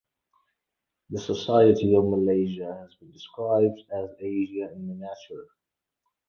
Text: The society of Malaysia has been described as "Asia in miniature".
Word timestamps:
The 1.11 1.19
society 1.21 1.93
of 1.95 2.05
Malaysia 2.05 2.75
has 2.81 2.95
been 2.95 3.11
described 3.11 3.83
as 3.91 4.09
"Asia 4.19 4.71
in 4.73 4.87
miniature". 4.87 5.45